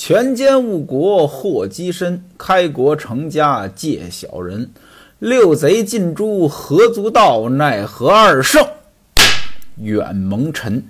[0.00, 4.70] 权奸误国祸积身，开国成家借小人。
[5.18, 7.48] 六贼尽诛何足道？
[7.48, 8.64] 奈何二圣
[9.74, 10.84] 远蒙尘。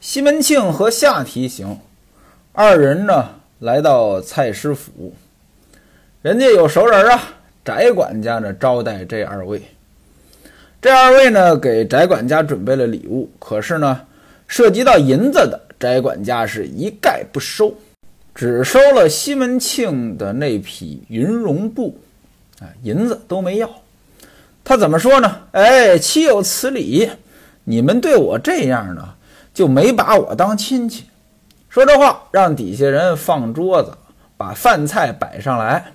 [0.00, 1.78] 西门庆和夏提刑
[2.52, 5.14] 二人呢，来到蔡师府，
[6.20, 7.22] 人家有熟人啊，
[7.64, 9.62] 翟管家呢招待这二位。
[10.82, 14.00] 这二位呢，给翟管家准备了礼物，可是呢，
[14.48, 17.72] 涉及到银子的，翟管家是一概不收。
[18.34, 21.98] 只收了西门庆的那匹云绒布，
[22.58, 23.70] 啊，银子都没要。
[24.64, 25.42] 他怎么说呢？
[25.52, 27.10] 哎，岂有此理！
[27.64, 29.14] 你们对我这样呢，
[29.52, 31.04] 就没把我当亲戚。
[31.68, 33.92] 说这话，让底下人放桌子，
[34.36, 35.92] 把饭菜摆上来。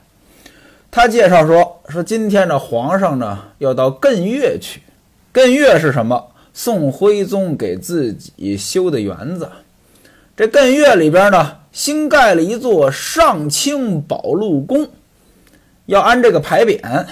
[0.92, 4.82] 他介绍说：“说今天呢，皇上呢要到艮岳去。
[5.34, 6.32] 艮岳是什么？
[6.54, 9.50] 宋徽宗给自己修的园子。
[10.40, 14.88] 这艮岳里边呢。”新盖了一座上清宝禄宫，
[15.86, 17.06] 要安这个牌匾。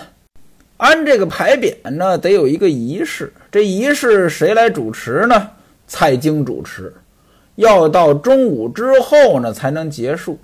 [0.78, 3.32] 安这个牌匾呢，得有一个仪式。
[3.52, 5.50] 这仪式谁来主持呢？
[5.88, 6.92] 蔡京主持。
[7.56, 10.40] 要到中午之后呢，才能结束。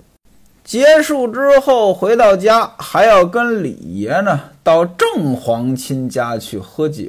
[0.62, 7.06] 结束之后回到家，还要跟李爷呢到正皇亲家去喝酒。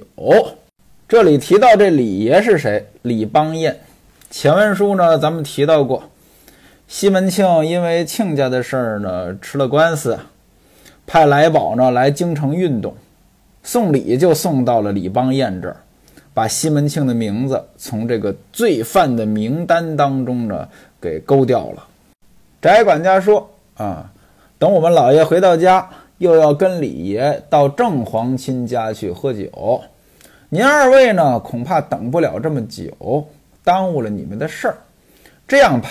[1.07, 2.87] 这里提到这李爷是谁？
[3.03, 3.79] 李邦彦。
[4.37, 6.03] 前文书呢，咱们提到过。
[6.89, 10.19] 西门庆因为亲家的事儿呢吃了官司，
[11.07, 12.93] 派来宝呢来京城运动，
[13.63, 15.77] 送礼就送到了李邦彦这儿，
[16.33, 20.67] 把西门庆的名字从这个罪犯的名单当中呢
[20.99, 21.87] 给勾掉了。
[22.61, 24.11] 翟管家说：“啊，
[24.59, 29.81] 等我们老爷回到家，又要跟李爷到正皇亲家去喝酒，
[30.49, 33.25] 您二位呢恐怕等不了这么久，
[33.65, 34.77] 耽误了你们的事儿。
[35.45, 35.89] 这样吧。”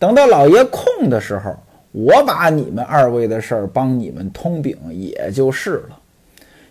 [0.00, 1.54] 等到老爷空的时候，
[1.92, 5.98] 我把你们二位的事儿帮你们通禀，也就是了。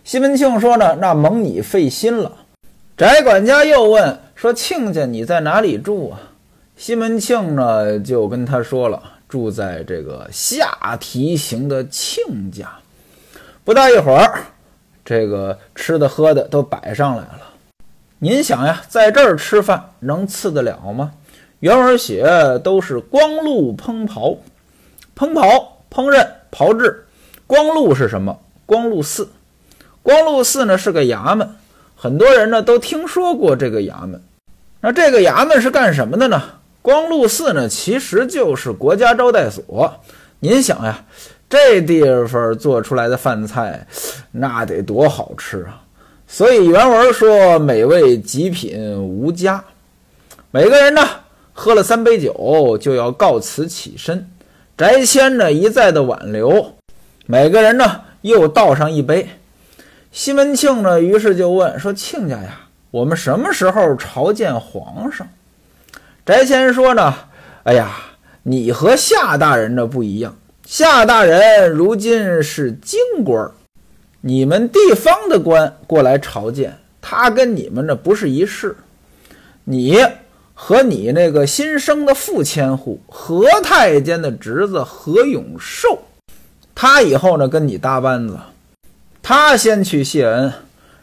[0.02, 2.32] 西门庆说呢，那蒙你费心了。
[2.96, 6.20] 翟管家又问说：“庆家你在哪里住啊？”
[6.76, 12.68] 西门庆呢就跟他说了，住在这个下提刑的庆家。
[13.62, 14.40] 不大一会儿，
[15.04, 17.42] 这个吃的喝的都摆上来了。
[18.22, 21.12] 您想呀，在这儿吃饭能次得了吗？
[21.60, 22.22] 原文写
[22.62, 24.36] 都是光禄烹刨，
[25.16, 27.06] 烹刨烹饪炮制。
[27.46, 28.38] 光禄是什么？
[28.66, 29.26] 光禄寺。
[30.02, 31.48] 光禄寺呢是个衙门，
[31.96, 34.20] 很多人呢都听说过这个衙门。
[34.82, 36.42] 那这个衙门是干什么的呢？
[36.82, 39.98] 光禄寺呢其实就是国家招待所。
[40.40, 41.02] 您想呀，
[41.48, 43.86] 这地方做出来的饭菜，
[44.30, 45.80] 那得多好吃啊！
[46.32, 49.62] 所以原文说美味极品无佳。
[50.50, 51.02] 每个人呢。
[51.52, 54.30] 喝了三杯酒，就要告辞起身。
[54.78, 56.74] 翟谦呢一再的挽留，
[57.26, 59.28] 每个人呢又倒上一杯。
[60.10, 62.60] 西门庆呢于是就问说：“亲家呀，
[62.90, 65.28] 我们什么时候朝见皇上？”
[66.24, 67.14] 翟谦说呢
[67.64, 67.94] ：“哎呀，
[68.44, 70.34] 你和夏大人的不一样。
[70.64, 73.50] 夏大人如今是京官，
[74.20, 78.76] 你们地方的官过来朝见他，跟你们这不是一事。
[79.64, 79.96] 你。”
[80.62, 86.02] 和你那个新生的副千户何太监的侄子何永寿，
[86.74, 88.38] 他以后呢跟你搭班子，
[89.22, 90.52] 他先去谢恩，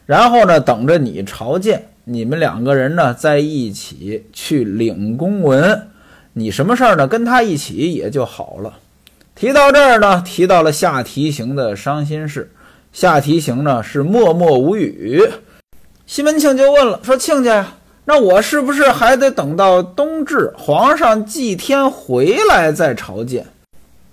[0.05, 5.87] 然后呢等着你朝见，你们两个人呢在一起去领公文，
[6.33, 8.77] 你什么事儿呢跟他一起也就好了。
[9.33, 12.51] 提到这儿呢，提到了下提刑的伤心事，
[12.99, 15.23] 下提刑呢是默默无语。
[16.07, 17.73] 西门庆就问了，说亲家呀。
[18.05, 23.45] 那我是不是还得等到冬至，皇上祭天回来再朝见？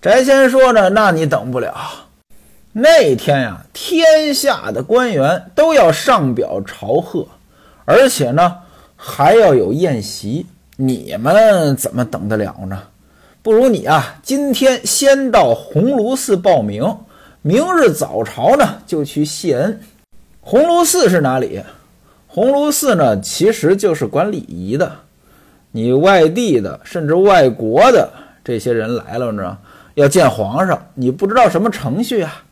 [0.02, 1.74] 翟先说呢，那你等不了。
[2.72, 7.26] 那天呀，天下的官员都要上表朝贺，
[7.86, 8.54] 而且呢
[8.96, 10.44] 还要有宴席，
[10.76, 12.82] 你们怎么等得了呢？
[13.42, 16.84] 不如你啊，今天先到鸿胪寺报名，
[17.46, 19.78] 明日早朝呢就去谢恩。
[20.40, 21.62] 鸿胪寺是哪里？
[22.26, 24.90] 鸿胪寺呢，其实就是管礼仪的。
[25.70, 28.10] 你外地的，甚至外国的
[28.42, 29.58] 这些人来了呢，
[29.92, 32.42] 要见皇上，你不知道什么程序啊？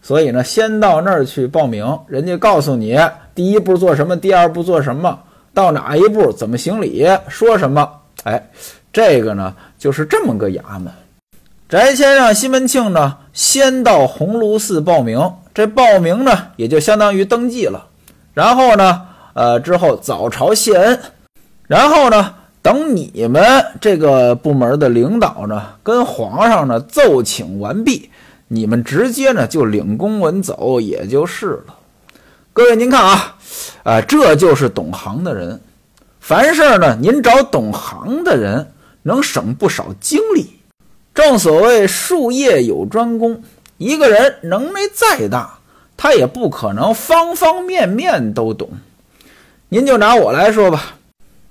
[0.00, 2.98] 所以呢，先到那儿去报名，人家告诉你
[3.34, 5.20] 第一步做什么，第二步做什么，
[5.52, 7.86] 到哪一步怎么行礼，说什么。
[8.24, 8.42] 哎，
[8.90, 10.90] 这个呢，就是这么个衙门。
[11.68, 17.86] 翟先让西门庆呢，先到鸿胪寺报名，这报名呢，也就相当于登记了。
[18.34, 19.00] 然后呢？
[19.32, 21.00] 呃，之后早朝谢恩，
[21.66, 28.10] 然后呢，等你们这个部门的领导呢，跟皇上呢奏请完毕，
[28.48, 31.76] 你们直接呢就领公文走，也就是了。
[32.52, 33.36] 各位，您看啊，
[33.84, 35.58] 啊，这就是懂行的人。
[36.20, 38.70] 凡事呢，您找懂行的人，
[39.04, 40.59] 能省不少精力。
[41.20, 43.42] 正所谓术业有专攻，
[43.76, 45.58] 一个人能耐再大，
[45.96, 48.70] 他也不可能方方面面都懂。
[49.68, 50.96] 您就拿我来说吧。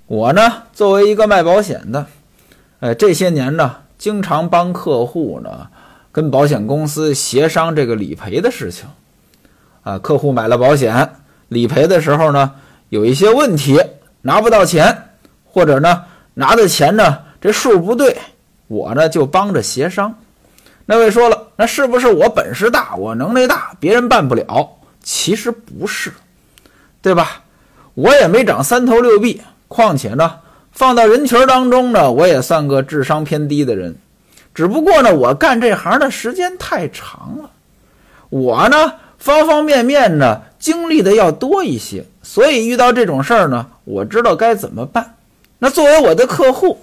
[0.06, 2.04] 我呢，作为一个卖保险的，
[2.80, 5.68] 呃，这些年呢，经常帮客户呢
[6.10, 8.88] 跟保险公司协商这个理赔的事情。
[9.82, 11.10] 啊，客户买了保险，
[11.48, 12.52] 理赔的时候呢，
[12.88, 13.80] 有一些问题
[14.20, 15.10] 拿不到钱，
[15.44, 18.16] 或者呢拿的钱呢这数不对，
[18.70, 20.14] 我呢就帮着协商。
[20.86, 24.70] 那位说了，那是不是我本事大，我能耐大，别人办不了？
[25.02, 26.12] 其实不是，
[27.02, 27.42] 对吧？
[27.94, 29.40] 我也没长三头六臂。
[29.66, 30.36] 况且呢，
[30.70, 33.96] 放到人群当中呢，我也算个智商偏低的人。
[34.54, 37.50] 只不过呢，我干这行的时间太长了，
[38.28, 45.16] 我呢方方面面呢经历的要多一些，所以遇到这种事儿呢，我知道该怎么办。
[45.58, 46.80] 那作为我的客户，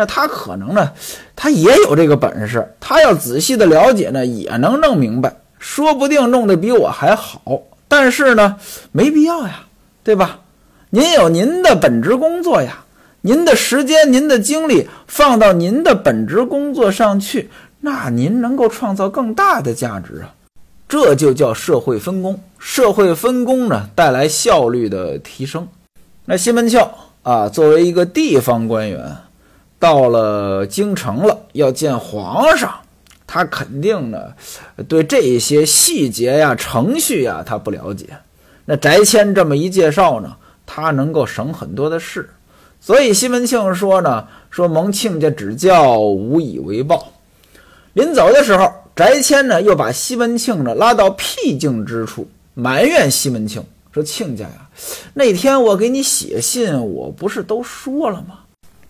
[0.00, 0.92] 那他可能呢，
[1.34, 7.40] 他也有这个本事，他要仔细的了解呢，也能弄明白，说不定弄得比我还好。
[7.88, 8.54] 但是呢，
[8.92, 9.62] 没必要呀，
[10.04, 10.38] 对吧？
[10.90, 12.84] 您有您的本职工作呀，
[13.22, 17.50] 您的时间、您的精力放到您的本职工作上去，
[17.80, 20.30] 那您能够创造更大的价值啊！
[20.88, 22.40] 这就叫社会分工。
[22.60, 25.66] 社会分工呢，带来效率的提升。
[26.24, 26.80] 那西门庆
[27.24, 29.16] 啊，作为一个地方官员，
[29.78, 32.74] 到了京城了，要见皇上，
[33.26, 34.32] 他肯定呢，
[34.88, 38.06] 对这些细节呀、程序呀，他不了解。
[38.64, 40.36] 那翟谦这么一介绍呢？
[40.66, 42.28] 他能够省很多的事，
[42.80, 47.10] 所以西门庆说呢：“说蒙亲家指教，无以为报。”
[47.94, 54.68] 临走的时候，翟谦呢又把西门庆呢拉到僻静之处，埋怨西门庆说：“亲家呀，
[55.14, 58.40] 那天我给你写信，我不是都说了吗？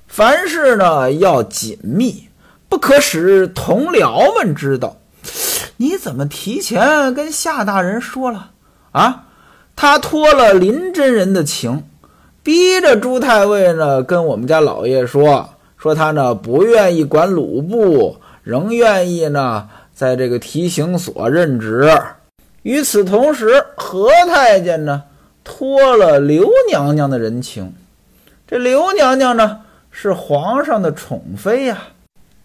[0.09, 2.29] 凡事呢要紧密，
[2.69, 4.97] 不可使同僚们知道。
[5.77, 8.51] 你怎么提前跟夏大人说了
[8.91, 9.27] 啊？”
[9.77, 11.85] 他托了林真人的情，
[12.43, 21.89] 逼着朱太尉呢跟我们家老爷说，说他呢不愿意管鲁部，仍愿意呢在这个提刑所任职。
[22.63, 25.05] 与此同时，何太监呢
[25.45, 27.73] 托了刘娘娘的人情，
[28.49, 29.61] 这刘娘娘呢
[30.00, 31.77] 是皇上的宠妃呀。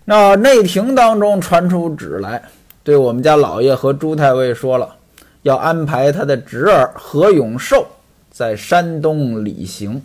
[0.05, 2.41] 那内廷当中传出旨来，
[2.83, 4.95] 对我们家老爷和朱太尉说了。
[5.43, 7.85] 要安排他的侄儿何永寿
[8.31, 10.01] 在山东理行，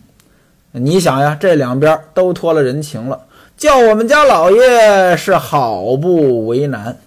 [0.73, 3.19] 你想呀，这两边都托了人情了，
[3.57, 6.99] 叫我们家老爷是好不为难。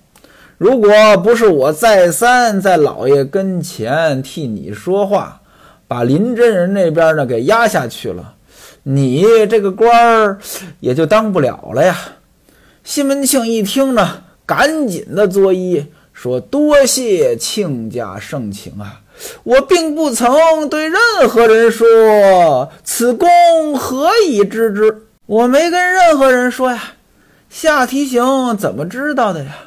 [0.57, 5.41] 如果不是我再三在老爷跟前替你说话，
[5.87, 8.33] 把林真人那边呢给压下去了，
[8.83, 10.39] 你这个官儿
[10.79, 11.97] 也就当不了了呀。
[12.83, 15.85] 西门庆一听呢，赶紧的作揖。
[16.13, 19.01] 说多谢亲家盛情啊！
[19.43, 20.97] 我并不曾对任
[21.27, 25.07] 何人说此公何以知之？
[25.25, 26.93] 我没跟任何人说呀。
[27.49, 29.57] 夏提刑怎么知道的呀？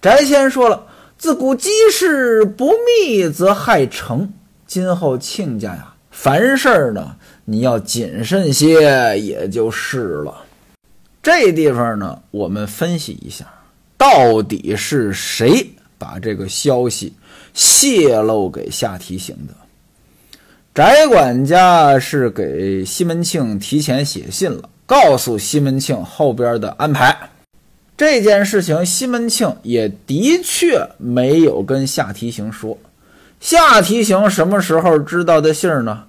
[0.00, 0.86] 翟谦说了，
[1.18, 4.32] 自古机事不密则害成。
[4.66, 10.44] 今后亲家呀，凡事呢你要谨慎些，也就是了。
[11.22, 13.46] 这地方呢，我们分析一下，
[13.96, 15.66] 到底是谁？
[15.98, 17.12] 把这个消息
[17.54, 19.54] 泄露给夏提刑的，
[20.74, 27.16] 翟管家是给西门庆提前写信了，告诉西门庆后边的安排。
[27.96, 32.76] 这件事情，西门庆也的确没有跟夏提刑说。
[33.38, 36.04] 夏提刑什么时候知道的信儿呢？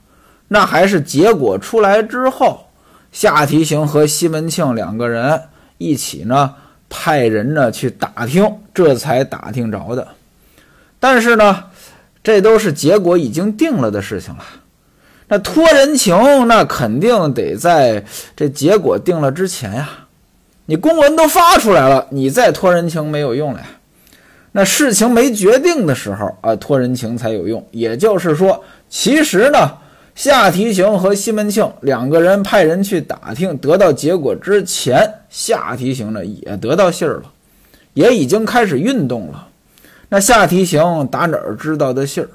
[0.54, 2.68] 那还是结果出来之后，
[3.12, 5.42] 夏提刑和西门庆两个人
[5.80, 6.54] 一起呢。
[6.96, 10.08] 派人呢去打听，这才打听着的。
[11.00, 11.64] 但是呢，
[12.24, 14.44] 这都是结果已经定了的事情了。
[15.28, 18.06] 那托人情，那肯定得在
[18.36, 19.90] 这结果定了之前呀。
[20.68, 23.66] 你公文都发出来了，你再托人情没有用了呀。
[24.52, 27.66] 那事情没决定的时候啊，托人情才有用。
[27.72, 29.80] 也就是说，其实呢。
[30.16, 37.24] 夏提刑和西门庆两个人派人去打听，得到结果之前，夏提刑呢也得到信儿了，
[37.94, 39.48] 也已经开始运动了。
[40.10, 42.30] 那夏提刑打哪儿知道的信儿？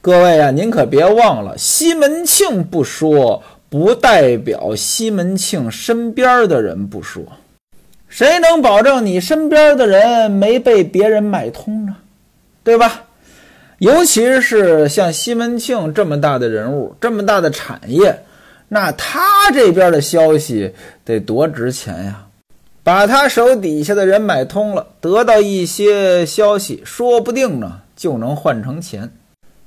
[0.00, 7.22] 各位啊，您可别忘了，西门庆不说，不代表西门庆身边的人不说，
[8.08, 11.96] 谁能保证你身边的人没被别人买通呢？
[12.64, 13.04] 对吧？
[13.78, 18.22] 尤其是像西门庆这么大的人物，这么大的产业，
[18.68, 20.72] 那他这边的消息
[21.04, 22.26] 得多值钱呀！
[22.84, 29.10] 把他手底下的人买通了，得到一些消息，说不定呢就能换成钱。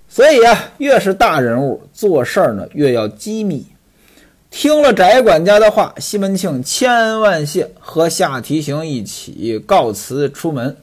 [0.07, 3.65] 所以啊，越是大人物做事儿呢，越要机密。
[4.49, 10.77] 听了翟管家的话，西门庆千恩万谢，和夏提刑一起告辞出门。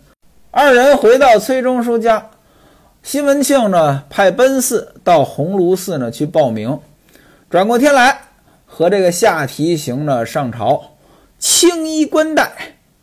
[0.50, 2.31] 二人回到崔中书家。
[3.04, 6.80] 西门庆呢，派奔四到鸿胪寺呢去报名。
[7.50, 8.18] 转过天来，
[8.64, 10.82] 和这个夏提刑呢上朝，
[11.38, 12.50] 青衣冠带，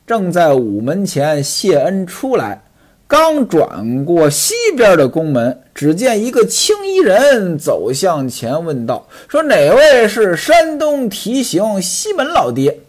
[0.07, 2.63] 正在午门前谢恩出来。
[3.07, 12.79] 刚转过西边的宫门，只见一个青衣人走向前，问道：“说哪位是山东提刑西门老爹？”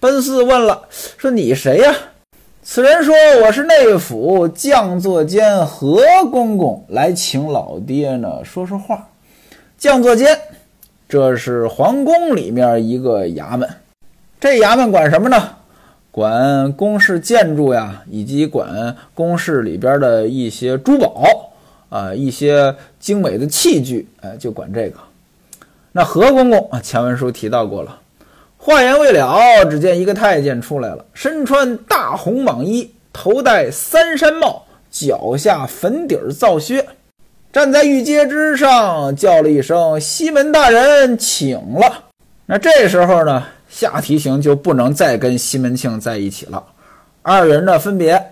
[0.00, 0.82] 奔四问了
[1.16, 1.94] ：“说你谁呀？”
[2.62, 9.08] 此人说：“我是内府将作监何公公，来请老爹呢说说话。”
[9.78, 10.38] 将作监，
[11.08, 13.66] 这是皇宫里面一个衙门。
[14.38, 15.56] 这衙门管什么呢？
[16.10, 21.24] 管宫室建筑呀，以及管宫室里边的一些珠宝
[21.88, 24.98] 啊，一些精美的器具，哎，就管这个。
[25.92, 27.99] 那何公公啊，前文书提到过了。
[28.62, 36.86] 话言未了，只见一个太监出来了，身穿大红蟒衣，头戴三山帽，脚下粉底儿皂靴，
[37.50, 42.04] 站在御阶之上，叫了一声：“西门大人，请了。”
[42.44, 46.62] 那这时候呢，夏提刑就不能再跟西门庆在一起了。
[47.22, 48.22] 二人呢分别，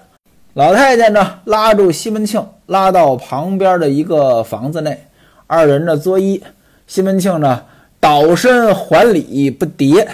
[0.52, 5.06] 老太监呢拉住西门庆，拉到旁边的一个房子内，
[5.46, 6.42] 二人呢作揖，
[6.86, 7.62] 西门庆呢。
[8.00, 10.06] 倒身还礼不迭，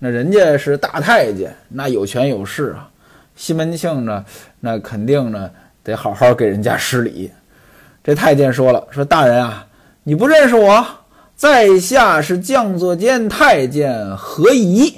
[0.00, 2.90] 那人家是大太监，那有权有势啊。
[3.36, 4.24] 西门庆呢，
[4.60, 5.50] 那肯定呢
[5.82, 7.30] 得好好给人家施礼。
[8.02, 9.66] 这太监说了：“说大人啊，
[10.02, 10.84] 你不认识我，
[11.34, 14.94] 在下是将作监太监何仪。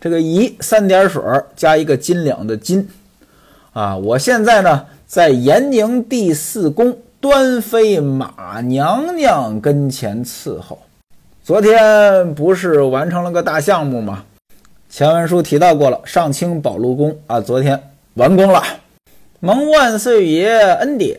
[0.00, 1.22] 这个仪三点水
[1.56, 2.88] 加一个斤两的斤
[3.72, 3.96] 啊。
[3.96, 10.78] 我现在呢在延宁第四宫端妃马娘娘跟前伺候。”
[11.46, 14.24] 昨天不是完成了个大项目吗？
[14.90, 17.80] 前文书提到过了，上清宝禄宫啊，昨天
[18.14, 18.60] 完工了。
[19.38, 21.16] 蒙万岁爷恩典，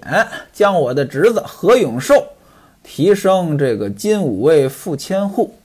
[0.52, 2.26] 将我的侄子何永寿
[2.84, 5.56] 提升这个金五位副千户，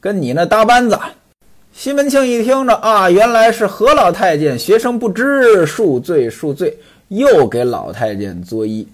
[0.00, 0.98] 跟你那搭班子。
[1.72, 8.84] 西门庆一听着啊，原来是何老太监，学生不知，恕罪恕罪，又给老太监作揖。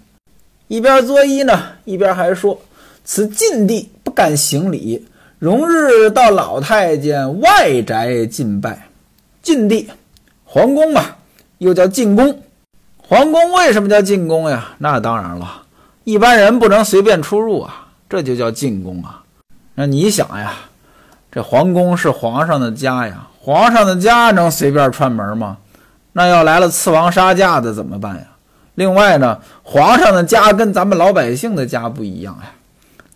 [0.67, 2.59] 一边作揖呢，一边还说。
[3.05, 5.05] 此禁地不敢行礼，
[5.37, 8.87] 容日到老太监外宅进拜。
[9.43, 9.87] 禁地，
[10.43, 11.05] 皇宫嘛，
[11.59, 12.41] 又叫进宫。
[12.97, 14.69] 皇宫为什么叫进宫呀？
[14.79, 15.61] 那当然了，
[16.05, 19.21] 一般人不能随便出入啊，这就叫进宫啊。
[19.75, 20.53] 那你想呀，
[21.31, 25.57] 这皇宫是皇上的家呀，皇上的家能随便串门吗？
[26.13, 28.23] 那要来了刺王杀驾的怎么办呀？
[28.73, 32.53] 另外呢，皇上的家跟咱们老百姓的家不一样呀。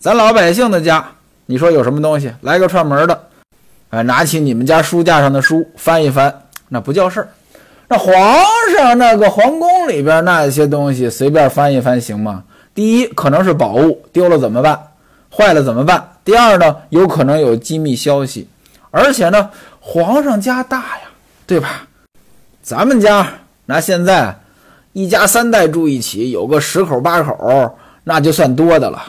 [0.04, 1.12] 咱老百姓的家，
[1.46, 2.30] 你说有什么东西？
[2.42, 3.24] 来个串门的，
[3.90, 7.30] 哎，拿起你们家书架上的书翻一翻，那不叫事儿。
[7.88, 8.14] 那皇
[8.76, 12.44] 上那个皇宫里边那些东西，随便翻一翻行吗？
[12.76, 14.78] 第一，可能是宝物，丢了怎么办？
[15.34, 16.06] 坏了怎么办？
[16.26, 18.50] 第二呢，有可能有机密消息，
[18.92, 21.04] 而且呢，皇上家大呀，
[21.48, 21.88] 对吧？
[22.62, 23.26] 咱们家
[23.68, 24.38] 那现在
[24.92, 29.02] 一家三代住一起，有个十口八口，那就算多的了。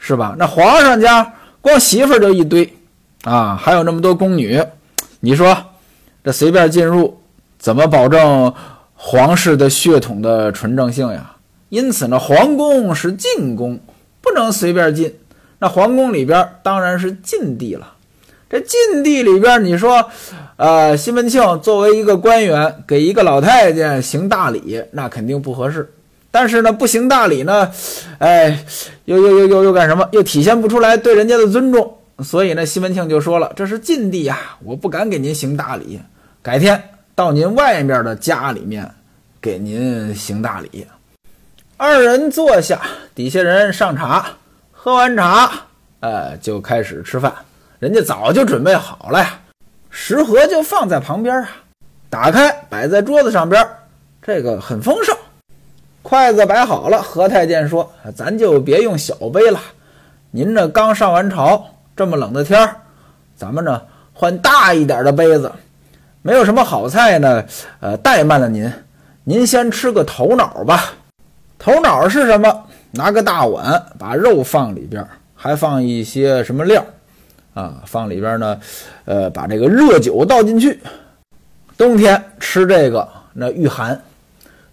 [0.00, 0.34] 是吧？
[0.36, 2.72] 那皇上家光媳妇儿就一堆，
[3.22, 4.60] 啊，还有那么多宫女，
[5.20, 5.56] 你说
[6.24, 7.20] 这随便进入，
[7.58, 8.52] 怎么保证
[8.94, 11.36] 皇室的血统的纯正性呀？
[11.68, 13.78] 因此呢，皇宫是禁宫，
[14.20, 15.14] 不能随便进。
[15.58, 17.92] 那皇宫里边当然是禁地了。
[18.48, 20.10] 这禁地里边，你说，
[20.56, 25.92] 呃，西门庆作为一个官员，给一个老太监行大礼，那肯定不合适。
[26.30, 27.72] 但是呢，不行大礼呢，
[28.18, 28.64] 哎，
[29.04, 30.08] 又又又又又干什么？
[30.12, 31.96] 又体现不出来对人家的尊重。
[32.22, 36.00] 所以呢，西门庆就说了：“这是禁地呀，我不敢给您行大礼。
[36.42, 36.82] 改天
[37.14, 38.88] 到您外面的家里面
[39.40, 40.86] 给您行大礼。”
[41.78, 42.80] 二人坐下，
[43.14, 44.26] 底下人上茶，
[44.70, 45.50] 喝完茶，
[46.00, 47.32] 呃，就开始吃饭。
[47.78, 49.40] 人家早就准备好了呀，
[49.88, 51.48] 食盒就放在旁边啊，
[52.10, 53.66] 打开摆在桌子上边，
[54.22, 55.16] 这个很丰盛。
[56.10, 59.60] 筷子摆好了，何太监说：“咱就别用小杯了，
[60.32, 61.64] 您这刚上完朝，
[61.94, 62.74] 这么冷的天儿，
[63.36, 63.80] 咱们呢
[64.12, 65.52] 换大一点的杯子。
[66.22, 67.44] 没有什么好菜呢，
[67.78, 68.72] 呃，怠慢了您，
[69.22, 70.94] 您先吃个头脑吧。
[71.60, 72.64] 头脑是什么？
[72.90, 76.84] 拿个大碗，把肉放里边，还放一些什么料
[77.54, 77.82] 啊？
[77.86, 78.60] 放里边呢，
[79.04, 80.80] 呃，把这个热酒倒进去。
[81.78, 83.96] 冬天吃这个那御寒。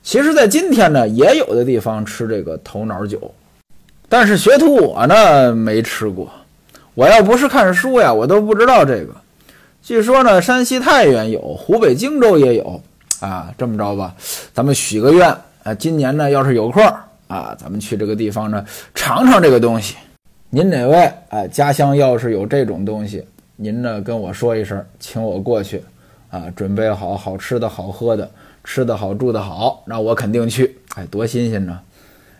[0.07, 3.29] 其实，在今天呢，也有的地方吃这个头脑酒，
[4.07, 6.31] 但是学徒我呢没吃过。
[6.93, 9.13] 我要不是看书呀，我都不知道这个。
[9.83, 12.81] 据说呢，山西太原有，湖北荆州也有
[13.19, 13.53] 啊。
[13.57, 14.15] 这么着吧，
[14.53, 15.27] 咱们许个愿
[15.63, 16.81] 啊，今年呢要是有空
[17.27, 19.97] 啊，咱们去这个地方呢尝尝这个东西。
[20.49, 21.45] 您哪位啊？
[21.47, 23.21] 家乡要是有这种东西，
[23.57, 25.83] 您呢跟我说一声，请我过去
[26.31, 28.31] 啊，准备好好吃的好喝的，
[28.67, 30.77] 吃的好住的好，那我肯定去。
[30.95, 31.79] 哎，多新鲜呢！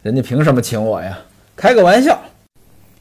[0.02, 1.18] 人家凭什么请我呀？
[1.56, 2.20] 开个玩笑。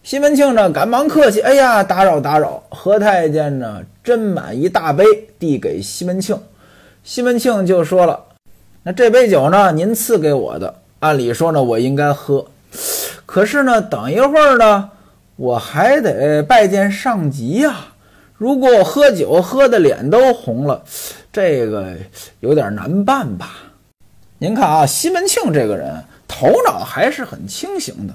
[0.04, 5.04] 西门庆呢，赶忙客气：“哎呀，打扰打扰。”何太监呢，斟满一大杯，
[5.40, 6.38] 递给西门庆。
[7.02, 8.26] 西门庆就说了
[8.84, 12.46] ：“那这杯酒呢，您赐给我的，按理说呢，我应该喝。
[13.26, 14.90] 可是呢，等一会儿呢，
[15.34, 17.74] 我还得拜见上级呀。
[18.38, 20.84] 如果我喝酒喝的脸都红了，
[21.36, 21.94] 这个
[22.40, 23.50] 有点难办吧？
[24.38, 28.14] 您看啊，西门庆这个人头脑还是很清醒的。”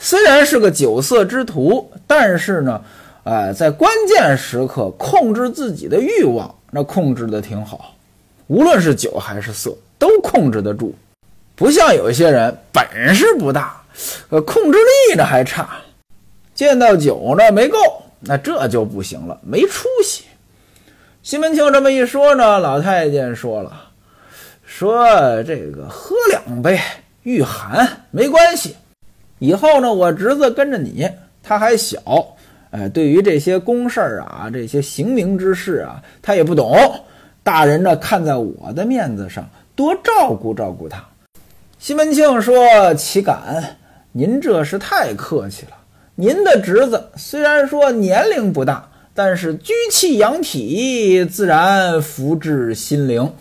[0.00, 2.82] 虽然是个酒色之徒，但是呢，
[3.22, 7.94] 哎，在关键时刻控制自己的欲望，那控制的挺好。
[8.48, 10.92] 无论是酒还是色，都控制得住。
[11.54, 13.80] 不像有一些人本事不大，
[14.30, 14.78] 呃，控制
[15.10, 15.68] 力呢还差。
[16.52, 17.78] 见到酒呢没够，
[18.18, 20.24] 那这就不行了，没出息。
[21.26, 23.72] 西门庆这么一说呢，老太监说了，
[24.64, 26.78] 说这个喝两杯
[27.24, 28.76] 御寒没关系。
[29.40, 31.10] 以后呢，我侄子跟着你，
[31.42, 31.98] 他还小，
[32.70, 36.78] 哎，对于这些公事儿啊，这些刑名之事啊，他也不懂。
[37.42, 41.04] 大人呢，看在我的面子上，多照顾照顾他。
[41.80, 42.54] 西门庆说
[42.94, 43.76] ：“岂敢，
[44.12, 45.72] 您这是太客气了。
[46.14, 53.32] 您的侄子虽然说年龄不大，但是居气养体，自然福至心灵。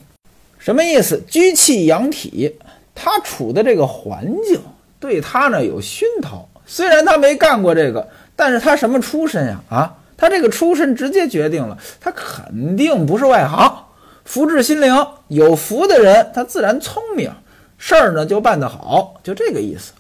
[0.57, 1.21] 什么意思？
[1.27, 2.55] 居气养体，
[2.95, 4.59] 他处的这个环境。”
[4.97, 9.61] 对他呢有熏陶，虽然他没干过这个，但是他什么出身呀？
[9.69, 13.85] 啊，他这个出身直接决定了他肯定不是外行。
[14.23, 17.29] 福至心灵，有福的人他自然聪明，
[17.77, 19.91] 事儿呢就办得好，就这个意思。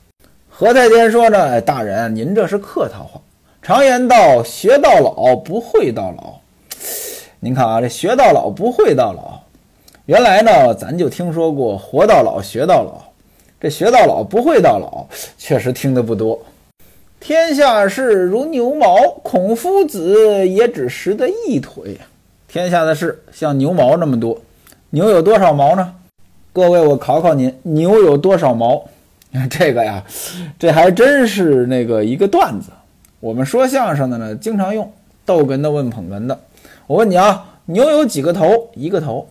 [0.49, 3.21] 何太监说呢，大人您这是客套话。
[3.65, 6.35] 常言道，学到老不会到老。
[7.39, 9.41] 您看啊，这学到老不会到老，
[10.05, 13.01] 原来呢咱就听说过活到老学到老。
[13.59, 15.07] 这学到老不会到老，
[15.39, 16.39] 确实听得不多。
[17.19, 21.99] 天下事如牛毛，孔夫子也只识得一腿。
[22.47, 24.39] 天下的事像牛毛那么多，
[24.91, 25.95] 牛有多少毛呢？
[26.53, 28.87] 各位，我考考您，牛有多少毛？
[29.49, 30.03] 这个呀，
[30.59, 32.69] 这还真是那个一个段子。
[33.25, 34.93] 我们说相声的呢，经常用
[35.25, 36.39] 逗哏的问捧哏的。
[36.85, 38.69] 我问你啊，牛有几个头？
[38.75, 39.27] 一个头。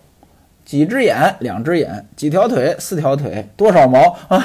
[0.65, 1.33] 几只眼？
[1.39, 2.05] 两只眼。
[2.17, 2.75] 几条腿？
[2.81, 3.49] 四条腿。
[3.57, 4.45] 多少毛啊？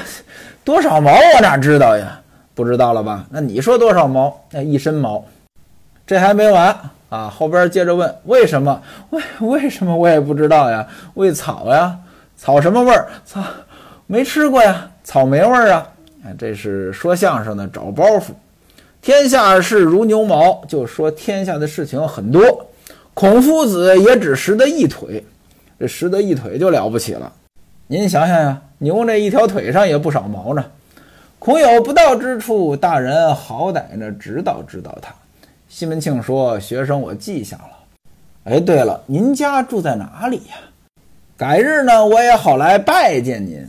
[0.64, 1.12] 多少毛？
[1.12, 2.22] 我哪知道呀？
[2.54, 3.26] 不知道了吧？
[3.32, 4.40] 那你说多少毛？
[4.52, 5.26] 那一身毛。
[6.06, 6.78] 这还没完
[7.10, 7.28] 啊！
[7.28, 8.80] 后边接着问：为什么？
[9.10, 10.88] 为为什么我也不知道呀？
[11.16, 11.98] 喂草呀？
[12.38, 13.08] 草什么味儿？
[13.26, 13.44] 草
[14.06, 14.92] 没吃过呀？
[15.04, 15.88] 草莓味儿啊？
[16.38, 18.26] 这是说相声的找包袱。
[19.02, 22.68] 天下事如牛毛，就说天下的事情很多。
[23.14, 25.24] 孔夫子也只识得一腿。
[25.80, 27.32] 这识得一腿就了不起了，
[27.88, 30.66] 您想想呀，牛那一条腿上也不少毛呢。
[31.40, 35.16] 恐有不到之处，大人好歹呢指导指导他。
[35.70, 37.70] 西门庆说：“学生我记下了。
[38.44, 40.56] 哎，对了，您家住在哪里呀？
[41.38, 43.66] 改日呢我也好来拜见您。”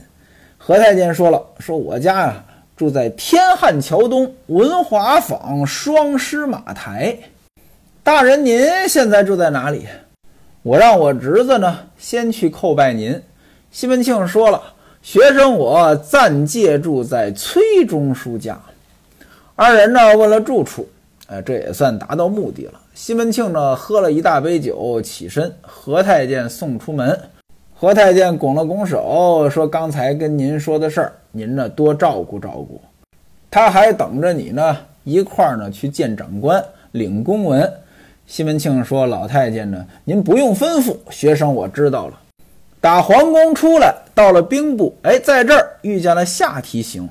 [0.59, 2.43] 何太监说了：“说我家呀
[2.81, 7.15] 住在天汉桥东文华坊双狮马台。
[8.01, 9.85] 大人您现在住在哪里？”
[10.63, 13.21] 我让我侄子呢先去叩拜您。
[13.69, 14.59] 西门庆说了
[15.03, 18.59] ：“学生我暂借住在崔中书家。”
[19.55, 20.89] 二人呢问了住处，
[21.27, 22.73] 哎，这也算达到目的了。
[22.95, 27.19] 西门庆呢喝了一大杯酒，起身，何太监送出门。
[27.81, 32.79] 何太监拱了拱手，说：“刚才跟您说的事儿，您呢多照顾照顾。
[33.49, 37.67] 他还等着你呢，一块儿呢去见长官，领公文。”
[38.27, 39.83] 西门庆说：“老太监呢？
[40.03, 42.13] 您不用吩咐，学生我知道了。
[42.79, 47.09] 打皇宫出来，到了兵部，哎，在这儿遇见了夏提刑，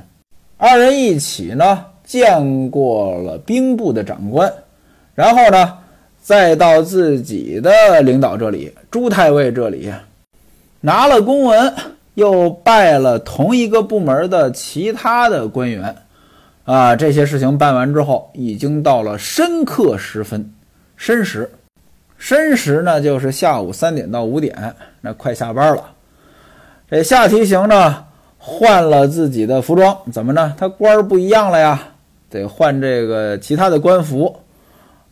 [0.56, 4.48] 二人一起呢见过了兵部的长官，
[5.16, 5.78] 然后呢，
[6.22, 9.92] 再到自己的领导这里，朱太尉这里，
[10.80, 11.74] 拿了公文，
[12.14, 15.94] 又拜了同一个部门的其他的官员。
[16.64, 20.52] 啊，这些事情办完之后，已经到了申刻时分，
[20.96, 21.50] 申时，
[22.16, 25.82] 申时呢就是下午三点到五点，那快下班了。
[26.88, 28.04] 这夏提刑呢
[28.38, 30.54] 换了自己的服装，怎么呢？
[30.56, 31.82] 他官儿不一样了呀，
[32.28, 34.34] 得换这个其他的官服。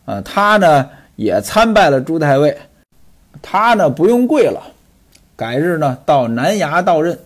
[0.05, 2.57] 啊，他呢也参拜了朱太尉，
[3.41, 4.61] 他呢不用跪了，
[5.39, 7.17] 改日呢到南衙到任。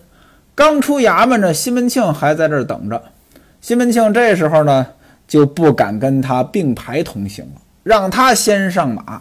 [0.54, 3.02] 刚出衙门呢，西门庆还在这儿等着。
[3.60, 4.86] 西门庆这时候呢，
[5.26, 9.20] 就不敢跟他并排同行了，让他先上马。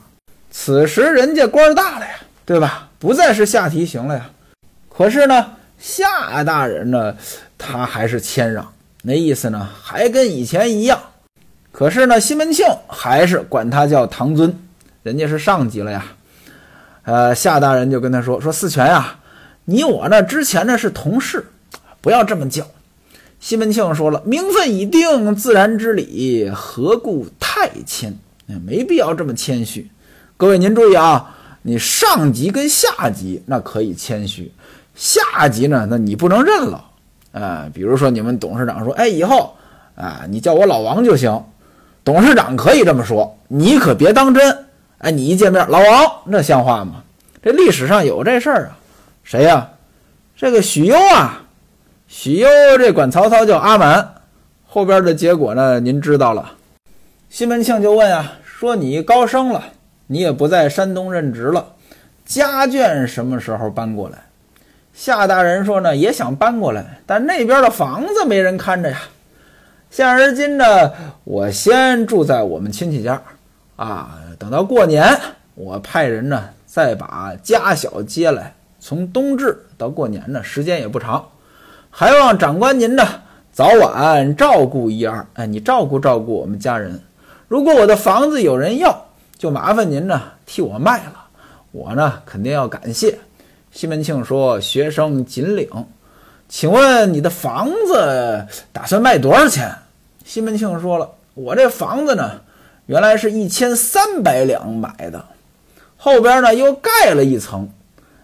[0.52, 2.12] 此时人家官大了呀，
[2.46, 2.88] 对吧？
[3.00, 4.30] 不再是下提刑了呀。
[4.96, 7.16] 可是呢，夏大人呢，
[7.58, 11.00] 他还是谦让，那意思呢，还跟以前一样。
[11.72, 14.56] 可是呢，西门庆还是管他叫唐尊，
[15.02, 16.06] 人家是上级了呀。
[17.04, 19.20] 呃，夏大人就跟他说：“说四全呀，
[19.66, 21.46] 你我呢之前呢是同事，
[22.00, 22.66] 不要这么叫。”
[23.42, 28.18] 西门庆说了：“名分已定，自然之礼，何故太谦？
[28.66, 29.90] 没必要这么谦虚。
[30.38, 34.50] 各位您注意啊，你上级跟下级那可以谦虚，
[34.96, 36.86] 下级呢，那你不能认了。
[37.34, 39.54] 啊，比如说你们董事长说：‘哎，以后
[39.96, 41.44] 啊，你叫我老王就行。’
[42.06, 44.63] 董事长可以这么说，你可别当真。
[45.00, 47.04] 哎，你一见面，老王，那像话吗？
[47.42, 48.78] 这历史上有这事儿啊？
[49.24, 49.70] 谁呀？
[50.36, 51.40] 这个许攸啊。”
[52.08, 54.16] 许攸这管曹操叫阿满，
[54.68, 55.80] 后边的结果呢？
[55.80, 56.52] 您知道了。
[57.28, 59.64] 西门庆就问啊，说你高升了，
[60.06, 61.66] 你也不在山东任职了，
[62.24, 64.20] 家眷什么时候搬过来？
[64.94, 69.00] 夏大人说呢，也想搬过来，但那边的房子没人看着呀。
[69.90, 70.66] 现而今呢，
[71.24, 73.20] 我先住在我们亲戚家，
[73.76, 75.18] 啊，等到过年，
[75.56, 81.26] 我派人呢再把家小接来，从冬至到过年呢，时间也不长。
[81.90, 83.08] 还望长官您呢，
[83.54, 85.26] 早晚照顾一二。
[85.36, 87.00] 哎，你照顾照顾我们家人。
[87.48, 89.06] 如果我的房子有人要，
[89.38, 91.14] 就麻烦您呢替我卖了。
[91.72, 93.18] 我呢肯定要感谢。
[93.72, 95.70] 西门庆说：“学生谨领。
[96.50, 99.74] 请问你的房子打算卖多少钱？”
[100.26, 102.42] 西门庆说了：“我这房子呢，
[102.86, 105.26] 原来是一千三百两买的，
[105.98, 107.70] 后边呢又盖了一层，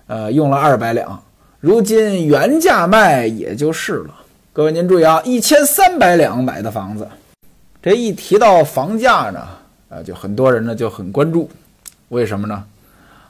[0.07, 1.23] 呃，用了二百两。”
[1.61, 4.15] 如今原价卖也就是了。
[4.53, 7.05] 各位您注意啊，一千三百两买的房子，
[7.81, 9.47] 这一提到房价呢，
[9.89, 11.49] 呃，就很多人呢就很关注。
[12.07, 12.63] 为什么呢？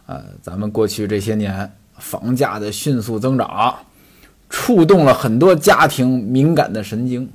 [0.06, 3.76] 呃，咱们过去这些年房价的迅速增长，
[4.50, 7.28] 触动了很多家庭敏感的神经。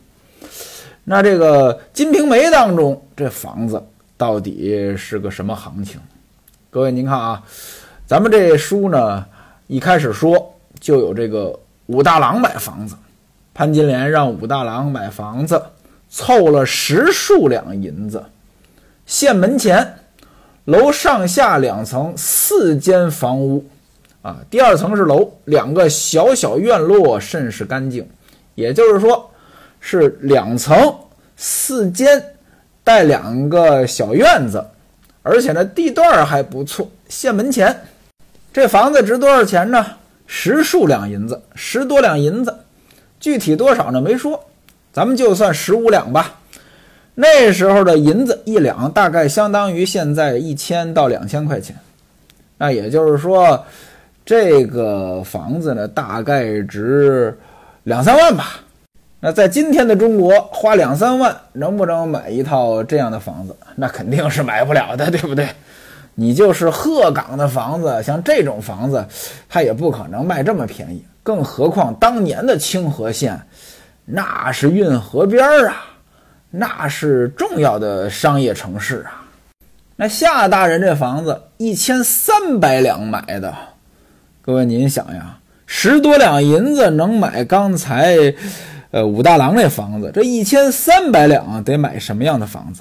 [1.04, 3.82] 那这个《金瓶梅》当中这房子
[4.16, 6.00] 到底是个什么行情？
[6.70, 7.42] 各位您看啊，
[8.06, 9.24] 咱们这书呢
[9.66, 10.50] 一开始说。
[10.80, 12.94] 就有这个武大郎买房子，
[13.54, 15.62] 潘金莲让武大郎买房子，
[16.10, 18.22] 凑了十数两银子，
[19.06, 19.94] 县门前，
[20.66, 23.64] 楼上下两层，四间房屋，
[24.20, 28.06] 啊，第二层是楼，两个小小院落，甚是干净，
[28.54, 29.30] 也就是说
[29.86, 30.96] 是两层
[31.36, 32.24] 四间，
[32.82, 34.64] 带两个小院子，
[35.22, 37.78] 而且呢地段还不错，县门前，
[38.50, 39.84] 这房子值多少钱呢？
[40.26, 42.56] 十数两银子，十多两银子，
[43.20, 44.00] 具体多少呢？
[44.00, 44.42] 没说，
[44.90, 46.32] 咱们就算十五两吧。
[47.14, 51.76] 那时候的银子一两，大概相当于现在一千到两千块钱。
[52.56, 53.62] 那也就是说，
[54.24, 57.38] 这个房子呢，大概值
[57.82, 58.63] 两三万吧。
[59.26, 63.56] 那在今天的中国，花两三万能不能买一套这样的房子？
[63.74, 65.48] 那肯定是买不了的，对不对？
[66.14, 69.02] 你就是鹤岗的房子，像这种房子，
[69.48, 71.02] 它也不可能卖这么便宜。
[71.22, 73.40] 更何况当年的清河县，
[74.04, 75.86] 那是运河边儿啊，
[76.50, 79.24] 那是重要的商业城市啊。
[79.96, 83.54] 那夏大人这房子一千三百两买的，
[84.42, 88.18] 各位您想呀，十多两银子能买刚才，
[88.94, 92.80] 呃武大郎那房子，这一千三百两得买什么样的房子？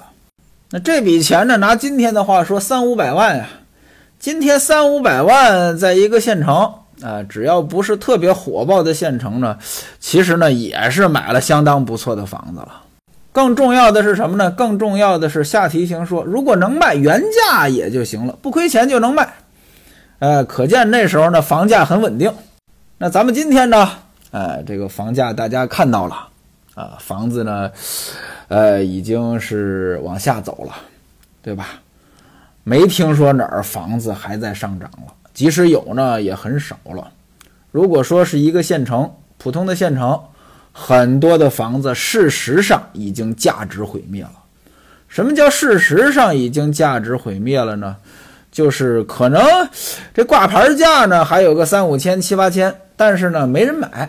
[0.70, 1.56] 那这笔钱呢？
[1.56, 3.48] 拿今天的话说，三五百万呀。
[4.20, 6.72] 今天三五百万，在一个县城
[7.02, 9.58] 啊，只要不是特别火爆的县城呢，
[9.98, 12.82] 其实呢也是买了相当不错的房子了。
[13.32, 14.52] 更重要的是什么呢？
[14.52, 19.28] 更重要的是下提刑说，如果能卖原价也就行了，不亏钱就能卖。
[20.20, 22.32] 呃，可见那时候呢房价很稳定。
[22.98, 23.90] 那咱们今天呢，
[24.34, 26.28] 呃，这个房价大家看到了
[26.74, 27.70] 啊，房子呢。
[28.48, 30.74] 呃，已经是往下走了，
[31.40, 31.80] 对吧？
[32.64, 37.10] 没听说哪儿房子还在上涨了，即使有呢，也很少了。
[37.70, 40.20] 如果说是一个县城，普通的县城，
[40.72, 44.32] 很多的房子事实上已经价值毁灭了。
[45.06, 47.96] 什么叫事实上已经价值毁灭了呢？
[48.54, 49.42] 就是可能
[50.14, 54.08] 这挂牌价呢还有个三五千、七八千，但是呢没人买，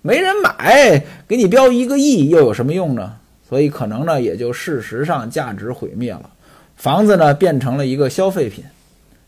[0.00, 3.12] 没人买，给你标一个亿又有什么用呢？
[3.46, 6.30] 所以可能呢也就事实上价值毁灭了，
[6.76, 8.64] 房子呢变成了一个消费品，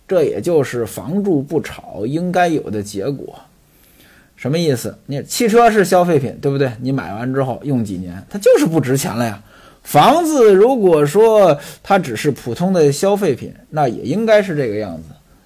[0.09, 3.39] 这也就是房住不炒应该有的结果。
[4.37, 4.97] 什么意思？
[5.05, 6.73] 你汽车是消费品，对不对？
[6.81, 9.39] 你买完之后用几年，它就是不值钱了呀。
[9.87, 15.05] 房子如果说它只是普通的消费品，那也应该是这个样子。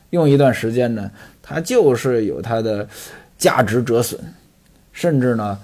[0.09, 1.11] 用一段时间呢，
[1.43, 2.89] 它就是有它的
[3.37, 4.19] 价值折损，
[4.95, 5.59] 甚至呢，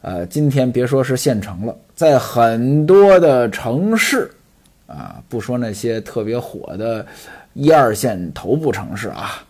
[0.00, 4.28] 呃，今天别说是县城了，在很多的城市
[4.88, 7.06] 啊，不说那些特别火的
[7.54, 9.40] 一二线头部城市啊，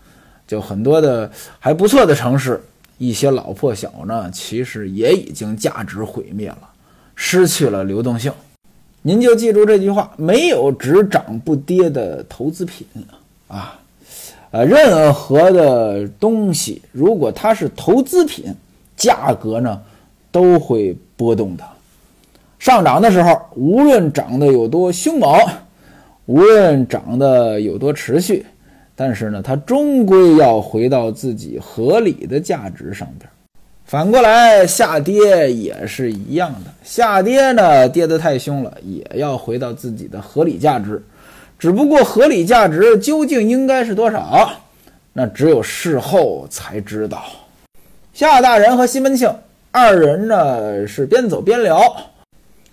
[0.47, 2.63] 就很多的还不错的城市，
[2.99, 6.69] 一些老破小呢，其实也已经价值毁灭了，
[7.15, 8.31] 失去了流动性。
[9.07, 12.85] 您就记住这句话：没有只涨不跌的投资品
[13.47, 13.79] 啊，
[14.51, 18.53] 呃，任何的东西，如果它是投资品，
[18.97, 19.81] 价格呢
[20.33, 21.63] 都会波动的。
[22.59, 25.39] 上涨的时候，无论涨得有多凶猛，
[26.25, 28.45] 无论涨得有多持续，
[28.97, 33.31] 但是呢，它终归要回到自己合理的价值上边。
[33.87, 36.73] 反过来，下跌也是一样的。
[36.83, 41.01] 下跌呢，跌得太凶了，也要回到自己的合理价值。
[41.57, 44.51] 只不过合理价值究竟应该是多少，
[45.13, 47.23] 那只有事后才知道。
[48.13, 49.33] 夏大人和西门庆
[49.71, 51.81] 二人呢，是边走边聊，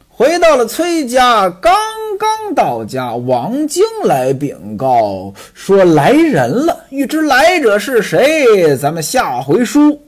[0.10, 1.48] 回到了崔家。
[1.48, 1.76] 刚
[2.18, 6.86] 刚到家，王晶来禀告说来人了。
[6.90, 10.02] 欲知来者是谁，咱们下回书。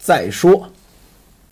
[0.00, 0.66] 再说。